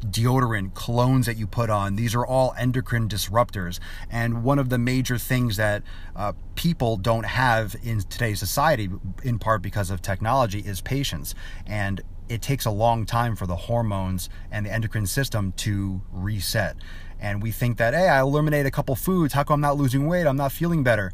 deodorant, 0.05 0.71
colognes 0.73 1.25
that 1.25 1.37
you 1.37 1.45
put 1.45 1.69
on. 1.69 1.95
These 1.95 2.15
are 2.15 2.25
all 2.25 2.53
endocrine 2.57 3.09
disruptors. 3.09 3.79
And 4.09 4.43
one 4.43 4.59
of 4.59 4.69
the 4.69 4.77
major 4.77 5.17
things 5.17 5.57
that 5.57 5.83
uh, 6.15 6.33
people 6.55 6.97
don't 6.97 7.25
have 7.25 7.75
in 7.83 8.01
today's 8.01 8.39
society, 8.39 8.89
in 9.23 9.39
part 9.39 9.61
because 9.61 9.89
of 9.89 10.01
technology, 10.01 10.59
is 10.59 10.81
patience. 10.81 11.35
And 11.65 12.01
it 12.29 12.41
takes 12.41 12.65
a 12.65 12.71
long 12.71 13.05
time 13.05 13.35
for 13.35 13.47
the 13.47 13.55
hormones 13.55 14.29
and 14.51 14.65
the 14.65 14.71
endocrine 14.71 15.07
system 15.07 15.51
to 15.57 16.01
reset. 16.11 16.77
And 17.19 17.43
we 17.43 17.51
think 17.51 17.77
that, 17.77 17.93
hey, 17.93 18.07
I 18.07 18.21
eliminate 18.21 18.65
a 18.65 18.71
couple 18.71 18.95
foods. 18.95 19.33
How 19.33 19.43
come 19.43 19.55
I'm 19.55 19.61
not 19.61 19.77
losing 19.77 20.07
weight? 20.07 20.25
I'm 20.25 20.37
not 20.37 20.53
feeling 20.53 20.83
better 20.83 21.11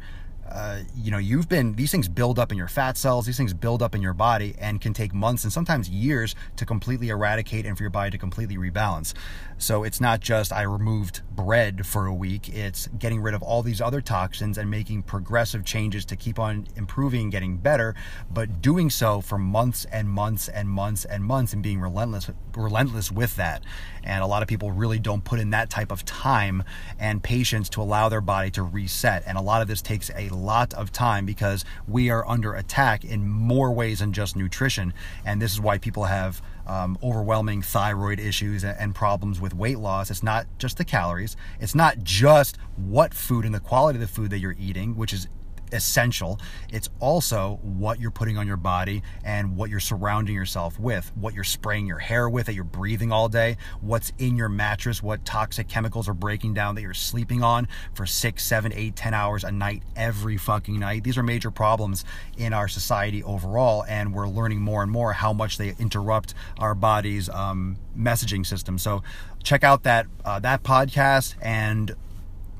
uh, 0.50 0.80
you 0.96 1.10
know, 1.10 1.18
you've 1.18 1.48
been, 1.48 1.74
these 1.74 1.90
things 1.90 2.08
build 2.08 2.38
up 2.38 2.52
in 2.52 2.58
your 2.58 2.68
fat 2.68 2.96
cells, 2.96 3.26
these 3.26 3.36
things 3.36 3.52
build 3.52 3.82
up 3.82 3.94
in 3.94 4.02
your 4.02 4.14
body 4.14 4.54
and 4.58 4.80
can 4.80 4.92
take 4.92 5.12
months 5.12 5.44
and 5.44 5.52
sometimes 5.52 5.88
years 5.88 6.34
to 6.56 6.64
completely 6.64 7.08
eradicate 7.08 7.66
and 7.66 7.76
for 7.76 7.82
your 7.82 7.90
body 7.90 8.10
to 8.10 8.18
completely 8.18 8.56
rebalance. 8.56 9.12
So 9.58 9.84
it's 9.84 10.00
not 10.00 10.20
just 10.20 10.52
I 10.52 10.62
removed 10.62 11.22
bread 11.34 11.86
for 11.86 12.06
a 12.06 12.14
week, 12.14 12.48
it's 12.48 12.88
getting 12.98 13.20
rid 13.20 13.34
of 13.34 13.42
all 13.42 13.62
these 13.62 13.80
other 13.80 14.00
toxins 14.00 14.58
and 14.58 14.70
making 14.70 15.02
progressive 15.02 15.64
changes 15.64 16.04
to 16.06 16.16
keep 16.16 16.38
on 16.38 16.66
improving 16.76 17.30
getting 17.30 17.56
better, 17.56 17.94
but 18.30 18.60
doing 18.60 18.90
so 18.90 19.20
for 19.20 19.38
months 19.38 19.86
and 19.86 20.08
months 20.08 20.48
and 20.48 20.68
months 20.68 21.04
and 21.04 21.24
months 21.24 21.52
and 21.52 21.62
being 21.62 21.80
relentless 21.80 22.30
relentless 22.54 23.10
with 23.10 23.36
that. 23.36 23.62
And 24.02 24.22
a 24.22 24.26
lot 24.26 24.42
of 24.42 24.48
people 24.48 24.70
really 24.70 24.98
don't 24.98 25.24
put 25.24 25.40
in 25.40 25.50
that 25.50 25.68
type 25.70 25.90
of 25.90 26.04
time 26.04 26.62
and 26.98 27.22
patience 27.22 27.68
to 27.70 27.82
allow 27.82 28.08
their 28.08 28.20
body 28.20 28.50
to 28.52 28.62
reset. 28.62 29.24
And 29.26 29.36
a 29.36 29.40
lot 29.40 29.62
of 29.62 29.68
this 29.68 29.82
takes 29.82 30.10
a 30.10 30.28
lot 30.36 30.74
of 30.74 30.92
time 30.92 31.26
because 31.26 31.64
we 31.88 32.10
are 32.10 32.26
under 32.28 32.54
attack 32.54 33.04
in 33.04 33.28
more 33.28 33.72
ways 33.72 33.98
than 33.98 34.12
just 34.12 34.36
nutrition. 34.36 34.92
And 35.24 35.40
this 35.40 35.52
is 35.52 35.60
why 35.60 35.78
people 35.78 36.04
have 36.04 36.42
um, 36.66 36.98
overwhelming 37.02 37.62
thyroid 37.62 38.18
issues 38.18 38.64
and, 38.64 38.78
and 38.78 38.94
problems 38.94 39.40
with 39.40 39.54
weight 39.54 39.78
loss. 39.78 40.10
It's 40.10 40.22
not 40.22 40.46
just 40.58 40.78
the 40.78 40.84
calories, 40.84 41.36
it's 41.60 41.74
not 41.74 41.98
just 42.02 42.58
what 42.76 43.14
food 43.14 43.44
and 43.44 43.54
the 43.54 43.60
quality 43.60 43.96
of 43.96 44.00
the 44.00 44.06
food 44.06 44.30
that 44.30 44.38
you're 44.38 44.56
eating, 44.58 44.96
which 44.96 45.12
is 45.12 45.28
essential. 45.72 46.40
It's 46.70 46.88
also 47.00 47.58
what 47.62 48.00
you're 48.00 48.10
putting 48.10 48.38
on 48.38 48.46
your 48.46 48.56
body 48.56 49.02
and 49.24 49.56
what 49.56 49.70
you're 49.70 49.80
surrounding 49.80 50.34
yourself 50.34 50.78
with, 50.78 51.10
what 51.16 51.34
you're 51.34 51.44
spraying 51.44 51.86
your 51.86 51.98
hair 51.98 52.28
with 52.28 52.46
that 52.46 52.54
you're 52.54 52.64
breathing 52.64 53.12
all 53.12 53.28
day, 53.28 53.56
what's 53.80 54.12
in 54.18 54.36
your 54.36 54.48
mattress, 54.48 55.02
what 55.02 55.24
toxic 55.24 55.68
chemicals 55.68 56.08
are 56.08 56.14
breaking 56.14 56.54
down 56.54 56.74
that 56.74 56.82
you're 56.82 56.94
sleeping 56.94 57.42
on 57.42 57.68
for 57.94 58.06
six, 58.06 58.44
seven, 58.44 58.72
eight, 58.74 58.96
ten 58.96 59.14
hours 59.14 59.44
a 59.44 59.52
night 59.52 59.82
every 59.94 60.36
fucking 60.36 60.78
night. 60.78 61.04
These 61.04 61.18
are 61.18 61.22
major 61.22 61.50
problems 61.50 62.04
in 62.36 62.52
our 62.52 62.68
society 62.68 63.22
overall, 63.22 63.84
and 63.88 64.14
we're 64.14 64.28
learning 64.28 64.60
more 64.60 64.82
and 64.82 64.90
more 64.90 65.12
how 65.12 65.32
much 65.32 65.58
they 65.58 65.74
interrupt 65.78 66.34
our 66.58 66.74
body's 66.74 67.28
um, 67.28 67.76
messaging 67.96 68.44
system. 68.46 68.78
So 68.78 69.02
check 69.42 69.62
out 69.62 69.84
that 69.84 70.06
uh, 70.24 70.40
that 70.40 70.62
podcast 70.62 71.34
and 71.40 71.94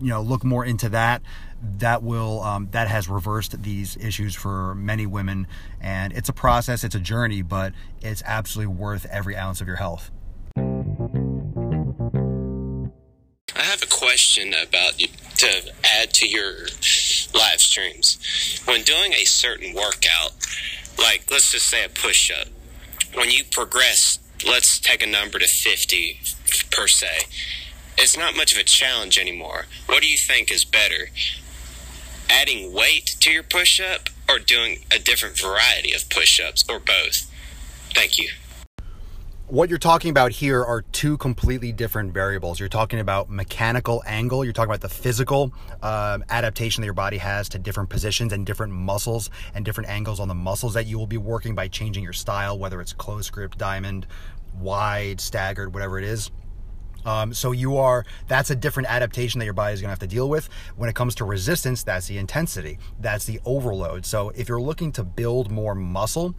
you 0.00 0.08
know 0.08 0.22
look 0.22 0.44
more 0.44 0.64
into 0.64 0.88
that 0.90 1.22
that 1.78 2.02
will 2.02 2.42
um, 2.42 2.68
that 2.72 2.88
has 2.88 3.08
reversed 3.08 3.62
these 3.62 3.96
issues 3.96 4.34
for 4.34 4.74
many 4.74 5.06
women 5.06 5.46
and 5.80 6.12
it's 6.12 6.28
a 6.28 6.32
process 6.32 6.84
it's 6.84 6.94
a 6.94 7.00
journey 7.00 7.42
but 7.42 7.72
it's 8.02 8.22
absolutely 8.26 8.74
worth 8.74 9.06
every 9.06 9.36
ounce 9.36 9.60
of 9.60 9.66
your 9.66 9.76
health 9.76 10.10
i 13.54 13.62
have 13.62 13.82
a 13.82 13.86
question 13.86 14.52
about 14.54 14.98
to 15.36 15.72
add 15.84 16.12
to 16.12 16.28
your 16.28 16.52
live 17.34 17.60
streams 17.60 18.60
when 18.66 18.82
doing 18.82 19.12
a 19.14 19.24
certain 19.24 19.74
workout 19.74 20.32
like 20.98 21.24
let's 21.30 21.52
just 21.52 21.68
say 21.68 21.84
a 21.84 21.88
push-up 21.88 22.48
when 23.14 23.30
you 23.30 23.44
progress 23.44 24.18
let's 24.46 24.78
take 24.78 25.02
a 25.02 25.06
number 25.06 25.38
to 25.38 25.46
50 25.46 26.20
per 26.70 26.86
se 26.86 27.26
it's 27.98 28.16
not 28.16 28.36
much 28.36 28.52
of 28.52 28.58
a 28.58 28.64
challenge 28.64 29.18
anymore. 29.18 29.66
What 29.86 30.02
do 30.02 30.08
you 30.08 30.18
think 30.18 30.50
is 30.50 30.64
better? 30.64 31.08
Adding 32.46 32.72
weight 32.72 33.16
to 33.18 33.32
your 33.32 33.42
push 33.42 33.80
up 33.80 34.08
or 34.28 34.38
doing 34.38 34.78
a 34.94 35.00
different 35.00 35.36
variety 35.36 35.92
of 35.92 36.08
push 36.08 36.38
ups 36.38 36.64
or 36.68 36.78
both? 36.78 37.28
Thank 37.92 38.18
you. 38.20 38.28
What 39.48 39.68
you're 39.68 39.80
talking 39.80 40.10
about 40.10 40.30
here 40.30 40.64
are 40.64 40.82
two 40.82 41.16
completely 41.16 41.72
different 41.72 42.14
variables. 42.14 42.60
You're 42.60 42.68
talking 42.68 43.00
about 43.00 43.28
mechanical 43.28 44.00
angle, 44.06 44.44
you're 44.44 44.52
talking 44.52 44.70
about 44.70 44.80
the 44.80 44.88
physical 44.88 45.52
uh, 45.82 46.20
adaptation 46.28 46.82
that 46.82 46.84
your 46.84 46.94
body 46.94 47.18
has 47.18 47.48
to 47.48 47.58
different 47.58 47.90
positions 47.90 48.32
and 48.32 48.46
different 48.46 48.72
muscles 48.72 49.28
and 49.52 49.64
different 49.64 49.90
angles 49.90 50.20
on 50.20 50.28
the 50.28 50.34
muscles 50.34 50.74
that 50.74 50.86
you 50.86 50.98
will 50.98 51.08
be 51.08 51.18
working 51.18 51.56
by 51.56 51.66
changing 51.66 52.04
your 52.04 52.12
style, 52.12 52.56
whether 52.56 52.80
it's 52.80 52.92
close 52.92 53.28
grip, 53.28 53.56
diamond, 53.56 54.06
wide, 54.60 55.20
staggered, 55.20 55.74
whatever 55.74 55.98
it 55.98 56.04
is 56.04 56.30
um, 57.06 57.32
so 57.32 57.52
you 57.52 57.78
are 57.78 58.04
that's 58.28 58.50
a 58.50 58.56
different 58.56 58.90
adaptation 58.90 59.38
that 59.38 59.44
your 59.44 59.54
body 59.54 59.72
is 59.72 59.80
going 59.80 59.88
to 59.88 59.92
have 59.92 59.98
to 60.00 60.06
deal 60.06 60.28
with. 60.28 60.48
When 60.76 60.90
it 60.90 60.94
comes 60.94 61.14
to 61.16 61.24
resistance, 61.24 61.82
that's 61.82 62.08
the 62.08 62.18
intensity, 62.18 62.78
that's 63.00 63.24
the 63.24 63.40
overload. 63.44 64.04
So 64.04 64.30
if 64.30 64.48
you're 64.48 64.60
looking 64.60 64.92
to 64.92 65.04
build 65.04 65.50
more 65.50 65.74
muscle, 65.74 66.34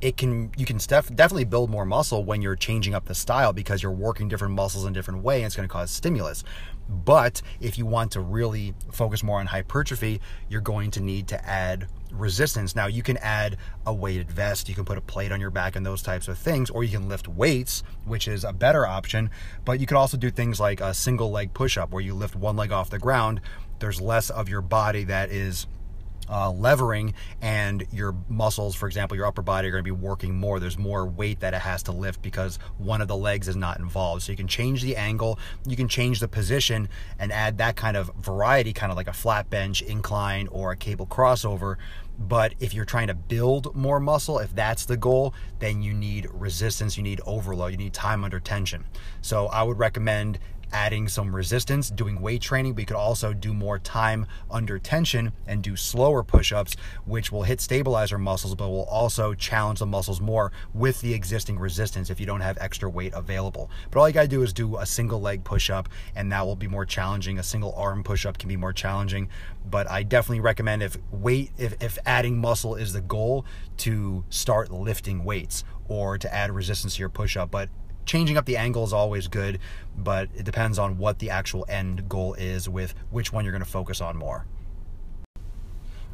it 0.00 0.16
can 0.16 0.52
you 0.56 0.64
can 0.64 0.76
def- 0.76 1.14
definitely 1.14 1.44
build 1.44 1.70
more 1.70 1.84
muscle 1.84 2.24
when 2.24 2.40
you're 2.40 2.56
changing 2.56 2.94
up 2.94 3.06
the 3.06 3.14
style 3.14 3.52
because 3.52 3.82
you're 3.82 3.92
working 3.92 4.28
different 4.28 4.54
muscles 4.54 4.84
in 4.84 4.92
different 4.92 5.22
way 5.22 5.38
and 5.38 5.46
it's 5.46 5.56
going 5.56 5.68
to 5.68 5.72
cause 5.72 5.90
stimulus. 5.90 6.44
But 6.88 7.42
if 7.60 7.76
you 7.76 7.84
want 7.84 8.12
to 8.12 8.20
really 8.20 8.74
focus 8.92 9.22
more 9.22 9.40
on 9.40 9.46
hypertrophy 9.46 10.20
you're 10.48 10.60
going 10.60 10.90
to 10.92 11.00
need 11.00 11.26
to 11.28 11.48
add 11.48 11.88
resistance. 12.12 12.76
Now 12.76 12.86
you 12.86 13.02
can 13.02 13.16
add 13.18 13.56
a 13.86 13.92
weighted 13.92 14.30
vest 14.30 14.68
you 14.68 14.74
can 14.74 14.84
put 14.84 14.98
a 14.98 15.02
plate 15.02 15.32
on 15.32 15.40
your 15.40 15.50
back 15.50 15.74
and 15.74 15.84
those 15.84 16.02
types 16.02 16.28
of 16.28 16.38
things 16.38 16.70
or 16.70 16.84
you 16.84 16.90
can 16.90 17.08
lift 17.08 17.26
weights 17.26 17.82
which 18.04 18.28
is 18.28 18.44
a 18.44 18.52
better 18.52 18.86
option. 18.86 19.30
But 19.64 19.80
you 19.80 19.86
could 19.86 19.96
also 19.96 20.16
do 20.16 20.30
things 20.30 20.60
like 20.60 20.80
a 20.80 20.94
single 20.94 21.30
leg 21.30 21.52
push 21.54 21.76
up 21.76 21.90
where 21.90 22.02
you 22.02 22.14
lift 22.14 22.36
one 22.36 22.56
leg 22.56 22.70
off 22.70 22.90
the 22.90 22.98
ground 22.98 23.40
there's 23.80 24.00
less 24.00 24.30
of 24.30 24.48
your 24.48 24.62
body 24.62 25.04
that 25.04 25.30
is 25.30 25.66
uh, 26.28 26.50
levering 26.50 27.14
and 27.40 27.86
your 27.92 28.14
muscles, 28.28 28.74
for 28.74 28.86
example, 28.86 29.16
your 29.16 29.26
upper 29.26 29.42
body 29.42 29.68
are 29.68 29.70
going 29.70 29.84
to 29.84 29.84
be 29.84 29.90
working 29.90 30.38
more. 30.38 30.60
There's 30.60 30.78
more 30.78 31.06
weight 31.06 31.40
that 31.40 31.54
it 31.54 31.60
has 31.60 31.82
to 31.84 31.92
lift 31.92 32.22
because 32.22 32.58
one 32.78 33.00
of 33.00 33.08
the 33.08 33.16
legs 33.16 33.48
is 33.48 33.56
not 33.56 33.78
involved. 33.78 34.22
So 34.22 34.32
you 34.32 34.36
can 34.36 34.48
change 34.48 34.82
the 34.82 34.96
angle, 34.96 35.38
you 35.66 35.76
can 35.76 35.88
change 35.88 36.20
the 36.20 36.28
position 36.28 36.88
and 37.18 37.32
add 37.32 37.58
that 37.58 37.76
kind 37.76 37.96
of 37.96 38.10
variety, 38.16 38.72
kind 38.72 38.90
of 38.90 38.96
like 38.96 39.08
a 39.08 39.12
flat 39.12 39.50
bench, 39.50 39.82
incline, 39.82 40.48
or 40.48 40.72
a 40.72 40.76
cable 40.76 41.06
crossover. 41.06 41.76
But 42.18 42.54
if 42.58 42.74
you're 42.74 42.84
trying 42.84 43.06
to 43.06 43.14
build 43.14 43.74
more 43.76 44.00
muscle, 44.00 44.40
if 44.40 44.52
that's 44.54 44.86
the 44.86 44.96
goal, 44.96 45.34
then 45.60 45.82
you 45.82 45.94
need 45.94 46.26
resistance, 46.32 46.96
you 46.96 47.02
need 47.04 47.20
overload, 47.24 47.70
you 47.70 47.76
need 47.76 47.92
time 47.92 48.24
under 48.24 48.40
tension. 48.40 48.84
So 49.20 49.46
I 49.46 49.62
would 49.62 49.78
recommend 49.78 50.40
adding 50.72 51.08
some 51.08 51.34
resistance, 51.34 51.90
doing 51.90 52.20
weight 52.20 52.42
training. 52.42 52.74
We 52.74 52.84
could 52.84 52.96
also 52.96 53.32
do 53.32 53.54
more 53.54 53.78
time 53.78 54.26
under 54.50 54.78
tension 54.78 55.32
and 55.46 55.62
do 55.62 55.76
slower 55.76 56.22
push 56.22 56.52
ups, 56.52 56.76
which 57.04 57.32
will 57.32 57.42
hit 57.42 57.60
stabilizer 57.60 58.18
muscles, 58.18 58.54
but 58.54 58.68
will 58.68 58.84
also 58.84 59.34
challenge 59.34 59.78
the 59.78 59.86
muscles 59.86 60.20
more 60.20 60.52
with 60.74 61.00
the 61.00 61.14
existing 61.14 61.58
resistance 61.58 62.10
if 62.10 62.20
you 62.20 62.26
don't 62.26 62.40
have 62.40 62.58
extra 62.60 62.88
weight 62.88 63.12
available. 63.14 63.70
But 63.90 64.00
all 64.00 64.08
you 64.08 64.14
gotta 64.14 64.28
do 64.28 64.42
is 64.42 64.52
do 64.52 64.76
a 64.76 64.86
single 64.86 65.20
leg 65.20 65.44
push 65.44 65.70
up, 65.70 65.88
and 66.14 66.30
that 66.32 66.44
will 66.46 66.56
be 66.56 66.68
more 66.68 66.84
challenging. 66.84 67.38
A 67.38 67.42
single 67.42 67.72
arm 67.74 68.02
push 68.02 68.26
up 68.26 68.38
can 68.38 68.48
be 68.48 68.56
more 68.56 68.72
challenging, 68.72 69.28
but 69.68 69.90
I 69.90 70.02
definitely 70.02 70.40
recommend 70.40 70.82
if 70.82 70.96
weight, 71.10 71.50
if, 71.58 71.82
if 71.82 71.98
adding 72.06 72.38
muscle 72.38 72.74
is 72.74 72.92
the 72.92 73.00
goal, 73.00 73.44
to 73.78 74.24
start 74.28 74.70
lifting 74.70 75.24
weights 75.24 75.64
or 75.88 76.18
to 76.18 76.32
add 76.34 76.50
resistance 76.50 76.96
to 76.96 77.00
your 77.00 77.08
push 77.08 77.36
up. 77.36 77.50
But 77.50 77.68
changing 78.08 78.36
up 78.36 78.46
the 78.46 78.56
angle 78.56 78.82
is 78.84 78.92
always 78.92 79.28
good, 79.28 79.60
but 79.96 80.28
it 80.34 80.44
depends 80.44 80.78
on 80.78 80.98
what 80.98 81.20
the 81.20 81.30
actual 81.30 81.64
end 81.68 82.08
goal 82.08 82.34
is 82.34 82.68
with 82.68 82.94
which 83.10 83.32
one 83.32 83.44
you're 83.44 83.52
going 83.52 83.64
to 83.64 83.70
focus 83.70 84.00
on 84.00 84.16
more. 84.16 84.46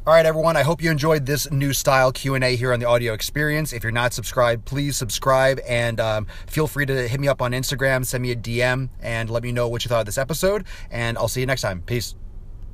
All 0.07 0.13
right, 0.13 0.27
everyone. 0.27 0.55
I 0.55 0.61
hope 0.61 0.83
you 0.83 0.91
enjoyed 0.91 1.25
this 1.25 1.49
new 1.49 1.73
style 1.73 2.11
Q 2.11 2.35
and 2.35 2.43
A 2.43 2.55
here 2.55 2.71
on 2.71 2.79
the 2.79 2.85
Audio 2.85 3.13
Experience. 3.13 3.73
If 3.73 3.81
you're 3.81 3.91
not 3.91 4.13
subscribed, 4.13 4.65
please 4.65 4.95
subscribe 4.95 5.59
and 5.67 5.99
um, 5.99 6.27
feel 6.45 6.67
free 6.67 6.85
to 6.85 7.07
hit 7.07 7.19
me 7.19 7.27
up 7.27 7.41
on 7.41 7.53
Instagram, 7.53 8.05
send 8.05 8.21
me 8.21 8.29
a 8.29 8.35
DM, 8.35 8.89
and 9.01 9.31
let 9.31 9.41
me 9.41 9.51
know 9.51 9.67
what 9.67 9.83
you 9.83 9.89
thought 9.89 10.01
of 10.01 10.05
this 10.05 10.19
episode. 10.19 10.65
And 10.91 11.17
I'll 11.17 11.27
see 11.27 11.39
you 11.39 11.47
next 11.47 11.61
time. 11.61 11.81
Peace. 11.81 12.13